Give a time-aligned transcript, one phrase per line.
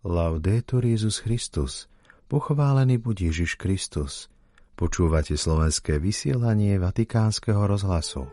[0.00, 1.84] Laudetur Jezus Christus.
[2.24, 4.32] Pochválený buď Ježiš Kristus.
[4.72, 8.24] Počúvate slovenské vysielanie Vatikánskeho rozhlasu.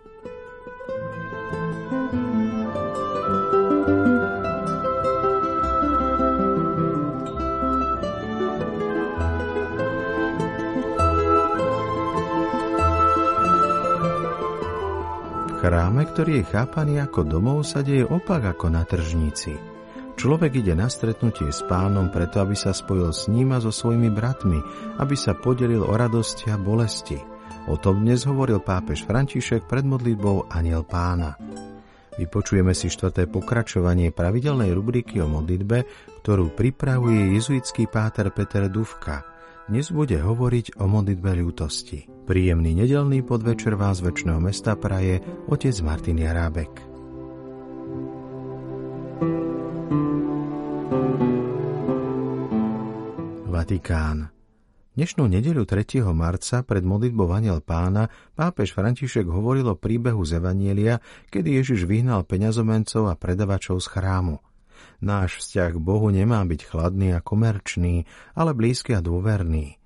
[15.68, 19.77] chráme, ktorý je chápaný ako domov, sa deje opak ako na tržnici.
[20.18, 24.10] Človek ide na stretnutie s pánom preto, aby sa spojil s ním a so svojimi
[24.10, 24.58] bratmi,
[24.98, 27.22] aby sa podelil o radosti a bolesti.
[27.70, 31.38] O tom dnes hovoril pápež František pred modlitbou Aniel pána.
[32.18, 35.86] Vypočujeme si štvrté pokračovanie pravidelnej rubriky o modlitbe,
[36.26, 39.22] ktorú pripravuje jezuitský páter Peter Duvka–
[39.68, 42.08] dnes bude hovoriť o modlitbe ľútosti.
[42.24, 45.20] Príjemný nedelný podvečer vás väčšného mesta praje
[45.52, 46.72] otec Martin Jarábek.
[53.58, 54.30] Vatikán.
[54.94, 56.06] Dnešnú nedeľu 3.
[56.14, 58.06] marca pred modlitbou Aniel pána
[58.38, 61.02] pápež František hovoril o príbehu z Evanielia,
[61.34, 64.38] kedy Ježiš vyhnal peňazomencov a predavačov z chrámu.
[65.02, 68.06] Náš vzťah k Bohu nemá byť chladný a komerčný,
[68.38, 69.82] ale blízky a dôverný.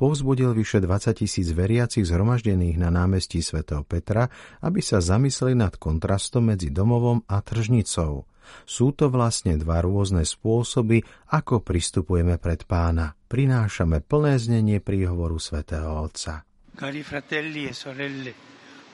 [0.00, 4.32] Povzbudil vyše 20 tisíc veriacich zhromaždených na námestí svätého Petra,
[4.64, 8.24] aby sa zamysleli nad kontrastom medzi domovom a tržnicou.
[8.64, 11.04] Sú to vlastne dva rôzne spôsoby,
[11.36, 13.12] ako pristupujeme pred pána.
[13.28, 16.48] Prinášame plné znenie príhovoru svätého Otca.
[16.72, 18.32] Cari fratelli e sorelle,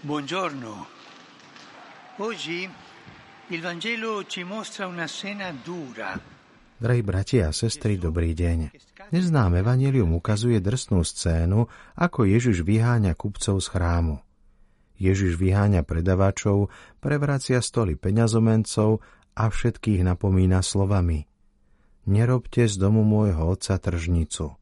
[0.03, 0.71] buongiorno.
[2.19, 2.67] Oggi
[3.55, 6.36] Il Vangelo ci mostra una scena dura.
[6.77, 8.69] Drahí bratia a sestry, dobrý deň.
[9.09, 14.21] Neznám Evangelium ukazuje drsnú scénu, ako Ježiš vyháňa kupcov z chrámu.
[15.01, 16.69] Ježiš vyháňa predavačov,
[17.01, 19.01] prevracia stoly peňazomencov
[19.41, 21.25] a všetkých napomína slovami
[22.13, 24.53] Nerobte z domu môjho otca tržnicu.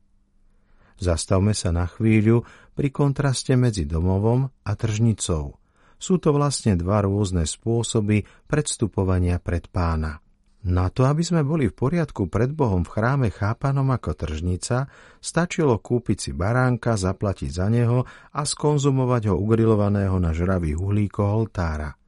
[1.02, 2.46] Zastavme sa na chvíľu
[2.78, 5.54] pri kontraste medzi domovom a tržnicou–
[5.94, 10.23] sú to vlastne dva rôzne spôsoby predstupovania pred pána.
[10.64, 14.88] Na to, aby sme boli v poriadku pred Bohom v chráme chápanom ako tržnica,
[15.20, 22.00] stačilo kúpiť si baránka, zaplatiť za neho a skonzumovať ho ugrilovaného na žravých uhlíkoch oltára.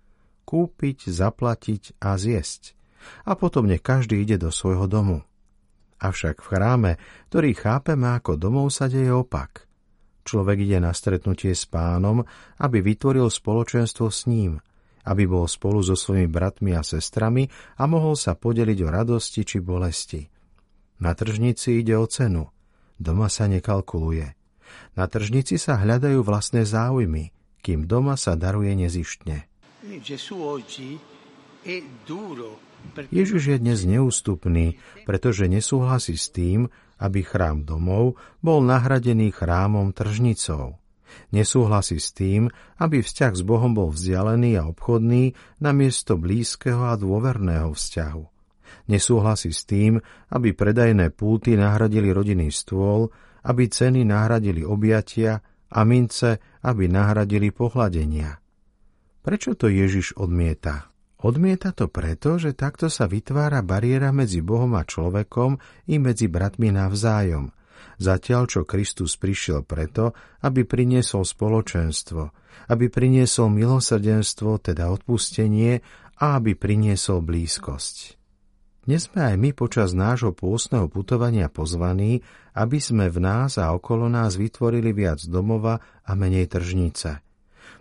[0.49, 2.73] Kúpiť, zaplatiť a zjesť.
[3.29, 5.21] A potom nech každý ide do svojho domu.
[6.01, 6.93] Avšak v chráme,
[7.29, 9.69] ktorý chápeme ako domov, sa deje opak.
[10.25, 12.25] Človek ide na stretnutie s pánom,
[12.57, 14.65] aby vytvoril spoločenstvo s ním,
[15.07, 17.47] aby bol spolu so svojimi bratmi a sestrami
[17.79, 20.27] a mohol sa podeliť o radosti či bolesti.
[20.99, 22.51] Na tržnici ide o cenu.
[22.99, 24.35] Doma sa nekalkuluje.
[24.99, 27.31] Na tržnici sa hľadajú vlastné záujmy,
[27.61, 29.47] kým doma sa daruje nezištne.
[33.11, 40.81] Ježiš je dnes neústupný, pretože nesúhlasí s tým, aby chrám domov bol nahradený chrámom tržnicou.
[41.31, 47.73] Nesúhlasí s tým, aby vzťah s Bohom bol vzdialený a obchodný namiesto blízkeho a dôverného
[47.75, 48.25] vzťahu.
[48.87, 49.99] Nesúhlasí s tým,
[50.31, 53.11] aby predajné púty nahradili rodinný stôl,
[53.47, 58.39] aby ceny nahradili objatia a mince, aby nahradili pohľadenia.
[59.23, 60.95] Prečo to Ježiš odmieta?
[61.27, 65.59] Odmieta to preto, že takto sa vytvára bariéra medzi Bohom a človekom
[65.91, 67.51] i medzi bratmi navzájom,
[67.97, 72.33] zatiaľ čo Kristus prišiel preto, aby priniesol spoločenstvo,
[72.73, 75.85] aby priniesol milosrdenstvo, teda odpustenie
[76.17, 78.17] a aby priniesol blízkosť.
[78.87, 82.23] Dnes sme aj my počas nášho pôstneho putovania pozvaní,
[82.55, 87.19] aby sme v nás a okolo nás vytvorili viac domova a menej tržnice.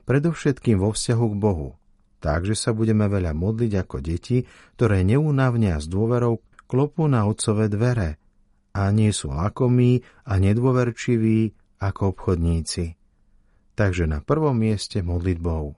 [0.10, 1.70] Predovšetkým vo vzťahu k Bohu–
[2.26, 4.42] takže sa budeme veľa modliť ako deti,
[4.74, 8.18] ktoré neúnavne a s dôverou klopú na otcové dvere
[8.76, 13.00] a nie sú lakomí a nedôverčiví ako obchodníci.
[13.76, 15.72] Takže na prvom mieste modlitbou.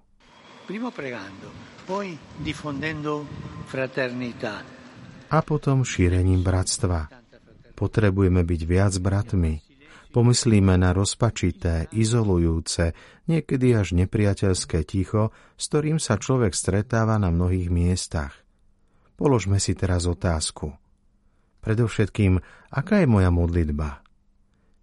[0.66, 1.54] Primo pregando,
[1.86, 3.24] poi diffondendo
[3.70, 4.66] fraternità.
[5.30, 7.14] A potom šírením bratstva.
[7.78, 9.68] Potrebujeme byť viac bratmi,
[10.18, 12.96] Pomyslíme na rozpačité, izolujúce,
[13.30, 18.34] niekedy až nepriateľské ticho, s ktorým sa človek stretáva na mnohých miestach.
[19.20, 20.74] Položme si teraz otázku.
[21.68, 22.40] Predovšetkým,
[22.72, 24.00] aká je moja modlitba?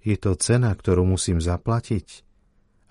[0.04, 2.20] Je to cena, ktorú musím zaplatiť?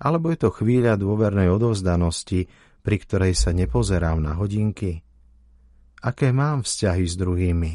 [0.02, 2.50] Alebo je to chvíľa dôvernej odovzdanosti,
[2.82, 5.06] pri ktorej sa nepozerám na hodinky?
[6.02, 7.72] Aké mám vzťahy s druhými?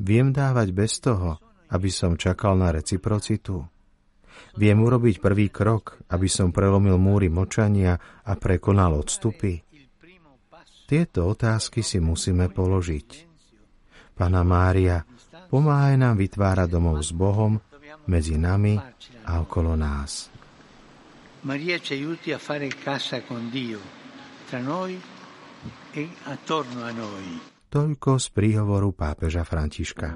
[0.00, 1.36] Viem dávať bez toho,
[1.68, 3.68] aby som čakal na reciprocitu?
[4.56, 9.60] Viem urobiť prvý krok, aby som prelomil múry močania a prekonal odstupy?
[10.88, 13.31] Tieto otázky si musíme položiť.
[14.22, 15.02] Pana Mária,
[15.50, 17.58] Pomáhaj nám vytvárať domov s Bohom
[18.06, 18.78] medzi nami
[19.26, 20.30] a okolo nás.
[21.42, 23.82] Maria ci aiuti a fare casa con Dio,
[24.46, 24.94] tra noi
[25.90, 27.42] e attorno a noi.
[27.66, 30.14] Toľko z príhovoru pápeža Františka.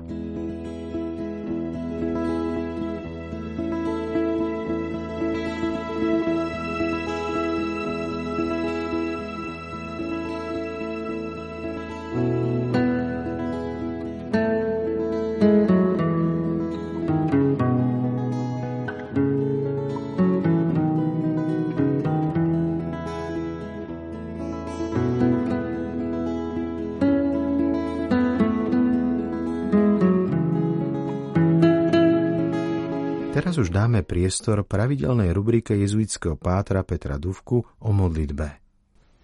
[33.67, 38.63] Už dáme priestor pravidelnej rubrike jezuitského pátra Petra Duvku o modlitbe.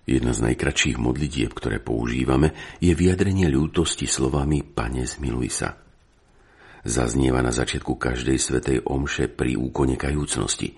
[0.02, 2.50] Jedna z najkračších modlitieb, ktoré používame,
[2.82, 5.78] je vyjadrenie ľútosti slovami Pane zmiluj sa.
[6.82, 10.74] Zaznieva na začiatku každej svetej omše pri úkone kajúcnosti.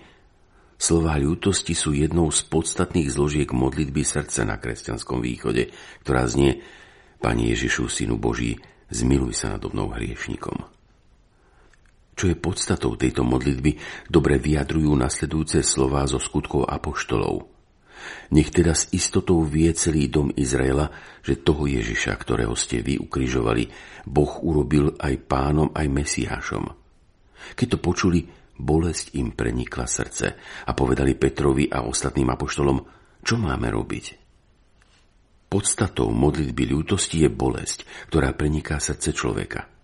[0.77, 5.73] Slová ľútosti sú jednou z podstatných zložiek modlitby srdca na kresťanskom východe,
[6.05, 6.61] ktorá znie
[7.17, 8.61] Pane Ježišu, Synu Boží,
[8.93, 10.74] zmiluj sa nad mnou hriešnikom.
[12.15, 13.75] Čo je podstatou tejto modlitby,
[14.07, 17.51] dobre vyjadrujú nasledujúce slová zo skutkov apoštolov.
[18.31, 23.67] Nech teda s istotou vie celý dom Izraela, že toho Ježiša, ktorého ste vy ukrižovali,
[24.07, 26.65] Boh urobil aj pánom, aj Mesiášom.
[27.51, 28.23] Keď to počuli,
[28.55, 30.25] bolesť im prenikla srdce
[30.63, 32.77] a povedali Petrovi a ostatným apoštolom,
[33.19, 34.05] čo máme robiť.
[35.51, 39.67] Podstatou modlitby ľútosti je bolesť, ktorá preniká srdce človeka–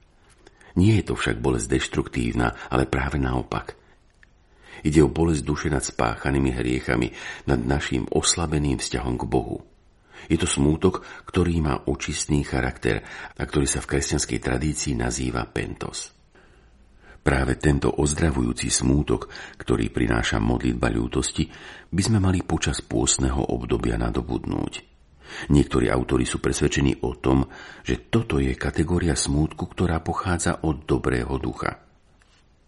[0.75, 3.75] nie je to však bolesť deštruktívna, ale práve naopak.
[4.81, 7.13] Ide o bolesť duše nad spáchanými hriechami,
[7.45, 9.62] nad našim oslabeným vzťahom k Bohu.
[10.29, 13.01] Je to smútok, ktorý má očistný charakter
[13.38, 16.13] a ktorý sa v kresťanskej tradícii nazýva pentos.
[17.21, 19.29] Práve tento ozdravujúci smútok,
[19.62, 21.45] ktorý prináša modlitba ľútosti,
[21.94, 24.73] by sme mali počas pôstneho obdobia nadobudnúť–
[25.50, 27.48] Niektorí autori sú presvedčení o tom,
[27.81, 31.81] že toto je kategória smútku, ktorá pochádza od dobrého ducha.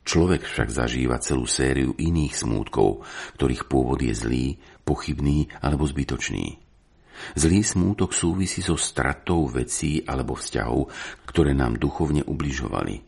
[0.03, 3.07] Človek však zažíva celú sériu iných smútkov,
[3.39, 4.45] ktorých pôvod je zlý,
[4.83, 6.59] pochybný alebo zbytočný.
[7.39, 10.91] Zlý smútok súvisí so stratou vecí alebo vzťahov,
[11.23, 12.99] ktoré nám duchovne ubližovali.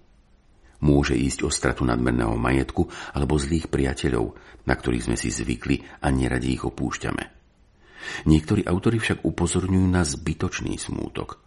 [0.86, 6.08] Môže ísť o stratu nadmerného majetku alebo zlých priateľov, na ktorých sme si zvykli a
[6.12, 7.45] neradi ich opúšťame.
[8.26, 11.46] Niektorí autori však upozorňujú na zbytočný smútok.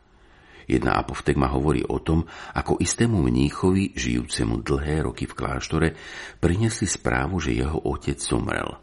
[0.69, 5.89] Jedna apoftegma hovorí o tom, ako istému mníchovi, žijúcemu dlhé roky v kláštore,
[6.37, 8.77] prinesli správu, že jeho otec zomrel.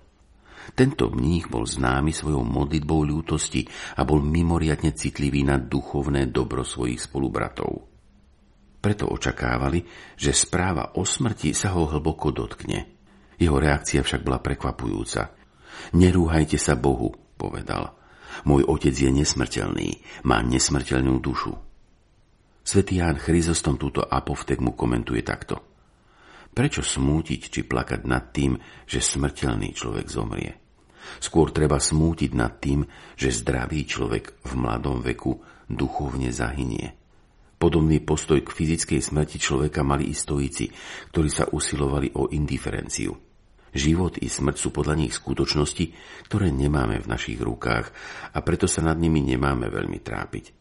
[0.74, 7.06] Tento mních bol známy svojou modlitbou ľútosti a bol mimoriadne citlivý na duchovné dobro svojich
[7.06, 7.86] spolubratov.
[8.82, 9.86] Preto očakávali,
[10.18, 12.98] že správa o smrti sa ho hlboko dotkne.
[13.38, 15.38] Jeho reakcia však bola prekvapujúca.
[15.94, 17.96] Nerúhajte sa Bohu, povedal.
[18.44, 21.56] Môj otec je nesmrteľný, má nesmrteľnú dušu.
[22.66, 25.62] Svetý Ján Chryzostom túto apoftegmu komentuje takto.
[26.56, 28.58] Prečo smútiť či plakať nad tým,
[28.90, 30.52] že smrteľný človek zomrie?
[31.22, 32.82] Skôr treba smútiť nad tým,
[33.14, 35.38] že zdravý človek v mladom veku
[35.70, 36.98] duchovne zahynie.
[37.56, 40.68] Podobný postoj k fyzickej smrti človeka mali i stojíci,
[41.14, 43.25] ktorí sa usilovali o indiferenciu.
[43.76, 45.92] Život i smrť sú podľa nich skutočnosti,
[46.32, 47.92] ktoré nemáme v našich rukách
[48.32, 50.56] a preto sa nad nimi nemáme veľmi trápiť.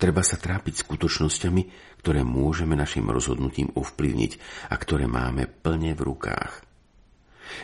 [0.00, 1.62] Treba sa trápiť skutočnosťami,
[2.00, 4.32] ktoré môžeme našim rozhodnutím ovplyvniť
[4.72, 6.64] a ktoré máme plne v rukách.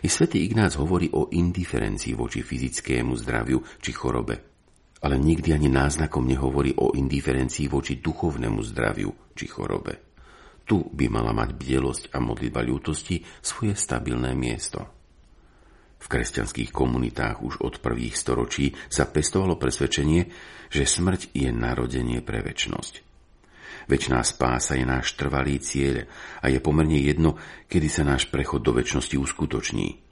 [0.05, 4.37] I svätý Ignác hovorí o indiferencii voči fyzickému zdraviu či chorobe,
[5.01, 10.06] ale nikdy ani náznakom nehovorí o indiferencii voči duchovnému zdraviu či chorobe.
[10.67, 14.83] Tu by mala mať bdelosť a modlitba ľútosti svoje stabilné miesto.
[16.03, 20.27] V kresťanských komunitách už od prvých storočí sa pestovalo presvedčenie,
[20.67, 23.07] že smrť je narodenie pre väčnosť.
[23.87, 26.11] Večná spása je náš trvalý cieľ
[26.43, 27.39] a je pomerne jedno,
[27.71, 30.03] kedy sa náš prechod do väčšnosti uskutoční.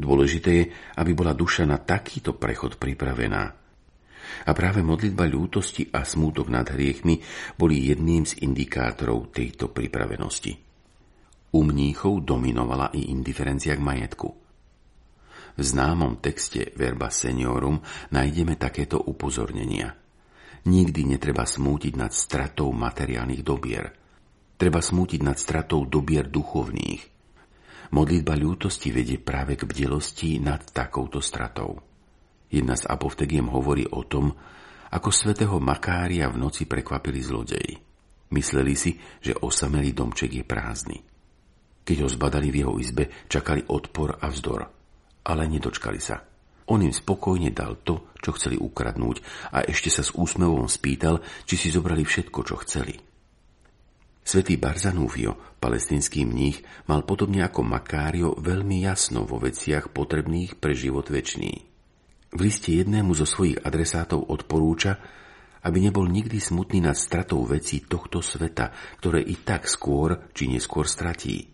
[0.00, 0.64] Dôležité je,
[0.96, 3.59] aby bola duša na takýto prechod pripravená
[4.46, 7.20] a práve modlitba ľútosti a smútok nad hriechmi
[7.56, 10.52] boli jedným z indikátorov tejto pripravenosti.
[11.50, 14.28] U mníchov dominovala i indiferencia k majetku.
[15.58, 17.82] V známom texte Verba Seniorum
[18.14, 19.92] nájdeme takéto upozornenia.
[20.64, 23.90] Nikdy netreba smútiť nad stratou materiálnych dobier.
[24.54, 27.02] Treba smútiť nad stratou dobier duchovných.
[27.90, 31.89] Modlitba ľútosti vedie práve k bdelosti nad takouto stratou.
[32.50, 34.34] Jedna z apoftegiem hovorí o tom,
[34.90, 37.78] ako svätého Makária v noci prekvapili zlodeji.
[38.34, 40.98] Mysleli si, že osamelý domček je prázdny.
[41.86, 44.66] Keď ho zbadali v jeho izbe, čakali odpor a vzdor,
[45.26, 46.22] ale nedočkali sa.
[46.70, 51.58] On im spokojne dal to, čo chceli ukradnúť a ešte sa s úsmevom spýtal, či
[51.58, 52.94] si zobrali všetko, čo chceli.
[54.22, 61.10] Svetý Barzanúfio, palestinský mních, mal podobne ako Makário veľmi jasno vo veciach potrebných pre život
[61.10, 61.69] väčší.
[62.30, 65.02] V liste jednému zo svojich adresátov odporúča,
[65.66, 68.70] aby nebol nikdy smutný nad stratou vecí tohto sveta,
[69.02, 71.50] ktoré i tak skôr či neskôr stratí.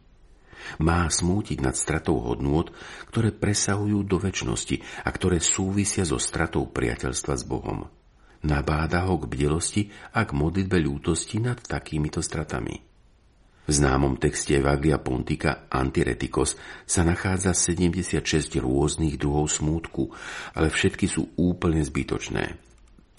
[0.83, 2.69] Má smútiť nad stratou hodnôt,
[3.09, 7.87] ktoré presahujú do väčšnosti a ktoré súvisia so stratou priateľstva s Bohom.
[8.47, 12.96] Nabáda ho k bdelosti a k modlitbe ľútosti nad takýmito stratami.
[13.67, 16.55] V známom texte Evaglia Pontika Antiretikos
[16.87, 20.15] sa nachádza 76 rôznych druhov smútku,
[20.55, 22.55] ale všetky sú úplne zbytočné.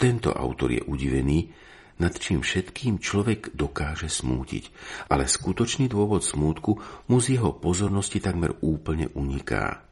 [0.00, 1.52] Tento autor je udivený,
[2.00, 4.70] nad čím všetkým človek dokáže smútiť,
[5.12, 6.80] ale skutočný dôvod smútku
[7.12, 9.87] mu z jeho pozornosti takmer úplne uniká.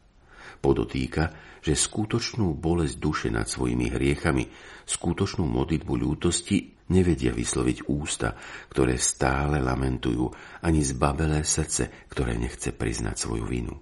[0.63, 4.47] Podotýka, že skutočnú bolesť duše nad svojimi hriechami,
[4.87, 8.35] skutočnú modlitbu ľútosti nevedia vysloviť ústa,
[8.71, 10.31] ktoré stále lamentujú,
[10.63, 13.75] ani zbabelé srdce, ktoré nechce priznať svoju vinu.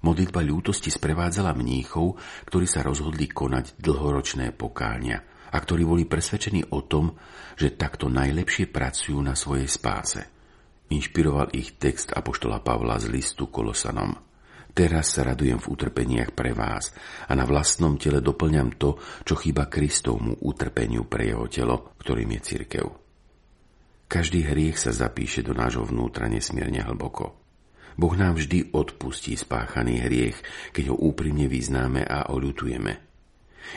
[0.00, 2.16] Modlitba ľútosti sprevádzala mníchov,
[2.48, 5.18] ktorí sa rozhodli konať dlhoročné pokáňa–
[5.50, 7.18] a ktorí boli presvedčení o tom,
[7.58, 10.22] že takto najlepšie pracujú na svojej spáse.
[10.90, 14.29] Inšpiroval ich text Apoštola Pavla z listu Kolosanom.
[14.70, 16.94] Teraz sa radujem v utrpeniach pre vás
[17.26, 18.96] a na vlastnom tele doplňam to,
[19.26, 22.86] čo chýba Kristovmu utrpeniu pre jeho telo, ktorým je cirkev.
[24.10, 27.38] Každý hriech sa zapíše do nášho vnútra nesmierne hlboko.
[27.94, 30.38] Boh nám vždy odpustí spáchaný hriech,
[30.74, 32.92] keď ho úprimne vyznáme a oľutujeme–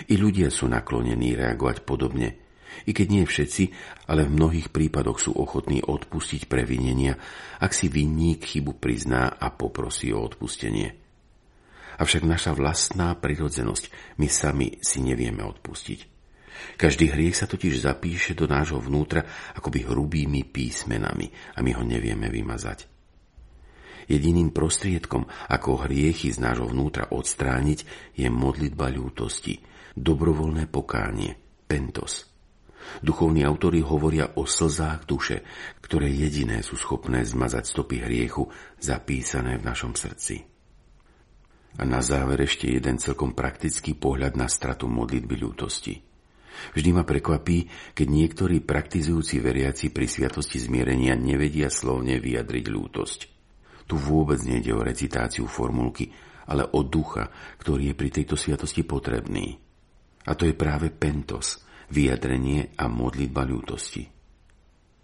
[0.09, 2.42] i ľudia sú naklonení reagovať podobne.
[2.85, 3.63] I keď nie všetci,
[4.09, 7.15] ale v mnohých prípadoch sú ochotní odpustiť previnenia,
[7.59, 10.95] ak si vinník chybu prizná a poprosí o odpustenie.
[12.01, 15.99] Avšak naša vlastná prirodzenosť my sami si nevieme odpustiť.
[16.77, 22.29] Každý hriech sa totiž zapíše do nášho vnútra akoby hrubými písmenami a my ho nevieme
[22.29, 22.89] vymazať.
[24.03, 27.79] Jediným prostriedkom, ako hriechy z nášho vnútra odstrániť,
[28.19, 29.61] je modlitba ľútosti–
[29.93, 31.37] dobrovoľné pokánie,
[31.69, 32.32] pentos.
[33.03, 35.43] Duchovní autori hovoria o slzách duše,
[35.83, 38.47] ktoré jediné sú schopné zmazať stopy hriechu
[38.79, 40.43] zapísané v našom srdci.
[41.73, 46.13] A na záver ešte jeden celkom praktický pohľad na stratu modlitby ľútosti.
[46.77, 47.65] Vždy ma prekvapí,
[47.97, 53.19] keď niektorí praktizujúci veriaci pri sviatosti zmierenia nevedia slovne vyjadriť ľútosť.
[53.89, 56.13] Tu vôbec nejde o recitáciu formulky,
[56.47, 59.57] ale o ducha, ktorý je pri tejto sviatosti potrebný.
[60.23, 61.59] A to je práve pentos,
[61.93, 64.09] vyjadrenie a modlitba ľútosti.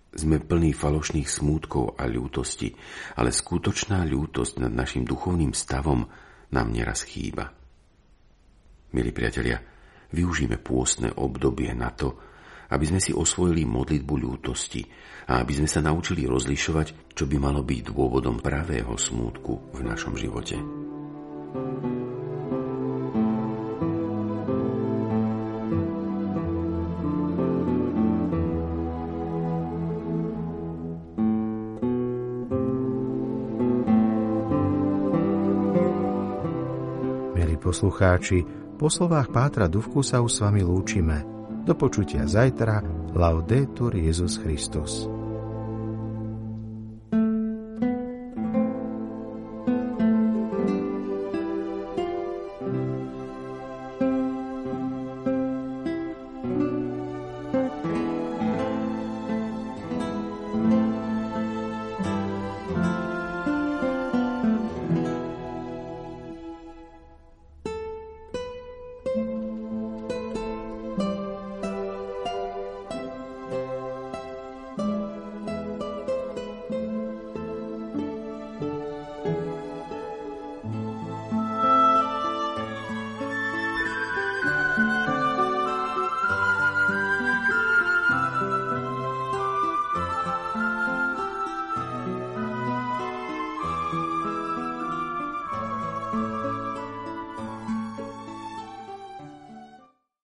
[0.09, 2.73] Sme plní falošných smútkov a ľútosti,
[3.21, 6.09] ale skutočná ľútosť nad našim duchovným stavom
[6.49, 7.53] nám neraz chýba.
[8.89, 9.61] Milí priatelia,
[10.09, 12.17] využíme pôstne obdobie na to,
[12.73, 14.81] aby sme si osvojili modlitbu ľútosti
[15.29, 20.17] a aby sme sa naučili rozlišovať, čo by malo byť dôvodom pravého smútku v našom
[20.17, 20.57] živote.
[37.69, 38.41] Poslucháči,
[38.81, 41.21] po slovách Pátra Duvku sa už s vami lúčime.
[41.69, 42.81] Do počutia zajtra.
[43.13, 45.18] Laudetur Jezus Christus.